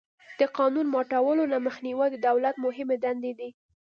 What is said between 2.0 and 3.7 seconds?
د دولت مهمې دندې دي.